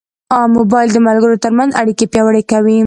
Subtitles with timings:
[0.55, 2.79] موبایل د ملګرو ترمنځ اړیکې پیاوړې کوي.